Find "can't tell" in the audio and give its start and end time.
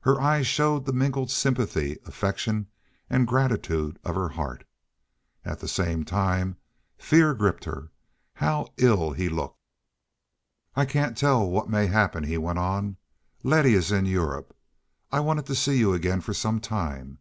10.86-11.48